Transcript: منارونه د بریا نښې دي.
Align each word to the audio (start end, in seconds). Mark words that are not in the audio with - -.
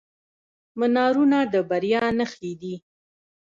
منارونه 0.79 1.37
د 1.53 1.55
بریا 1.69 2.03
نښې 2.17 2.51
دي. 2.61 2.75